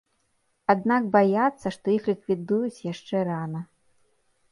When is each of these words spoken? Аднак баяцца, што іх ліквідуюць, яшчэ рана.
Аднак 0.73 1.03
баяцца, 1.15 1.67
што 1.75 1.85
іх 1.97 2.03
ліквідуюць, 2.13 2.81
яшчэ 2.91 3.15
рана. 3.29 3.61